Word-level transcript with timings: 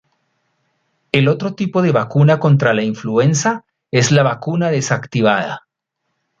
El 1.11 1.27
otro 1.27 1.53
tipo 1.53 1.83
de 1.83 1.91
vacuna 1.91 2.39
contra 2.39 2.73
la 2.73 2.81
influenza 2.81 3.65
es 3.91 4.11
la 4.11 4.23
vacuna 4.23 4.71
desactivada. 4.71 5.67